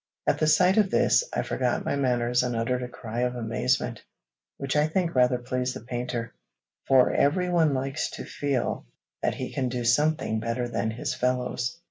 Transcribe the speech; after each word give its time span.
At 0.25 0.39
the 0.39 0.47
sight 0.47 0.77
of 0.77 0.89
this, 0.89 1.23
I 1.31 1.43
forgot 1.43 1.85
my 1.85 1.95
manners 1.95 2.41
and 2.41 2.55
uttered 2.55 2.81
a 2.81 2.87
cry 2.87 3.19
of 3.19 3.35
amazement, 3.35 4.01
which 4.57 4.75
I 4.75 4.87
think 4.87 5.13
rather 5.13 5.37
pleased 5.37 5.75
the 5.75 5.81
painter, 5.81 6.33
for 6.87 7.13
everyone 7.13 7.75
likes 7.75 8.09
to 8.15 8.25
feel 8.25 8.87
that 9.21 9.35
he 9.35 9.53
can 9.53 9.69
do 9.69 9.83
something 9.85 10.39
better 10.39 10.67
than 10.67 10.89
his 10.89 11.13
fellows. 11.13 11.77